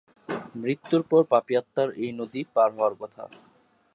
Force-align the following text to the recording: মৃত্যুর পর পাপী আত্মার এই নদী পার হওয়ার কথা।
মৃত্যুর 0.55 1.01
পর 1.09 1.21
পাপী 1.31 1.53
আত্মার 1.57 1.89
এই 2.03 2.11
নদী 2.19 2.41
পার 2.53 2.69
হওয়ার 2.75 2.93
কথা। 3.01 3.23